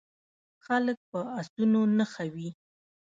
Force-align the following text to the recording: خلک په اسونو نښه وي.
خلک 0.65 0.97
په 1.11 1.19
اسونو 1.39 1.81
نښه 1.97 2.25
وي. 2.33 2.49